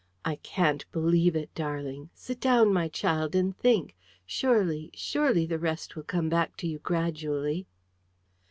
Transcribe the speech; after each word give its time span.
I 0.25 0.37
can't 0.37 0.83
believe 0.91 1.35
it, 1.35 1.53
darling. 1.53 2.09
Sit 2.15 2.39
down, 2.39 2.73
my 2.73 2.87
child, 2.87 3.35
and 3.35 3.55
think. 3.55 3.95
Surely, 4.25 4.89
surely 4.95 5.45
the 5.45 5.59
rest 5.59 5.95
will 5.95 6.01
come 6.01 6.27
back 6.27 6.57
to 6.57 6.67
you 6.67 6.79
gradually." 6.79 7.67